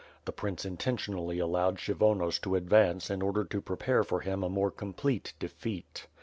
The 0.25 0.31
prince 0.31 0.65
intentionally 0.65 1.37
allowed 1.37 1.77
Kshyvonos 1.77 2.39
to 2.41 2.55
ad 2.55 2.67
vance 2.67 3.11
in 3.11 3.21
order 3.21 3.43
to 3.45 3.61
prepare 3.61 4.03
for 4.03 4.21
him 4.21 4.41
a 4.43 4.49
more 4.49 4.71
complete 4.71 5.33
defeat. 5.37 6.07